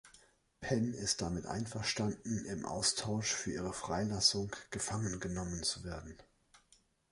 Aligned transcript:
Pen 0.61 0.95
ist 0.95 1.21
damit 1.21 1.45
einverstanden, 1.45 2.43
im 2.45 2.65
Austausch 2.65 3.31
für 3.33 3.51
ihre 3.51 3.71
Freilassung 3.71 4.49
gefangen 4.71 5.19
genommen 5.19 5.61
zu 5.61 5.83
werden. 5.83 6.17